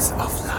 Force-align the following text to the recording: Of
Of 0.00 0.49